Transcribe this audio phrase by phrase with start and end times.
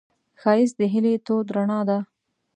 [0.41, 1.99] ښایست د هیلې تود رڼا ده